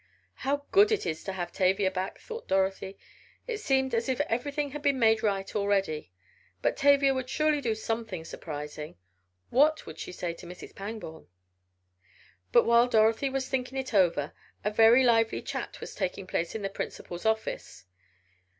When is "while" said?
12.65-12.87